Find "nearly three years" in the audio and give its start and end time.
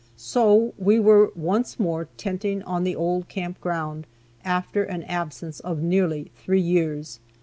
5.83-7.19